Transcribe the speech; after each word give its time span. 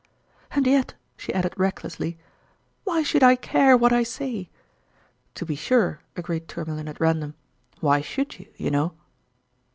"And, 0.55 0.65
yet," 0.65 0.95
she 1.15 1.31
added 1.31 1.53
recklessly," 1.57 2.17
why 2.85 3.03
should 3.03 3.21
I 3.21 3.35
care 3.35 3.77
what 3.77 3.93
I 3.93 4.01
say?"" 4.01 4.49
To 5.35 5.45
be 5.45 5.55
sure," 5.55 5.99
agreed 6.15 6.47
Tourmalin 6.47 6.89
at 6.89 6.99
random," 6.99 7.35
why 7.81 8.01
should 8.01 8.39
you, 8.39 8.47
you 8.57 8.71
know 8.71 8.93